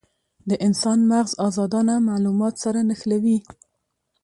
د 0.49 0.51
انسان 0.65 0.99
مغز 1.11 1.31
ازادانه 1.47 1.93
مالومات 2.09 2.55
سره 2.63 2.79
نښلوي. 2.89 3.37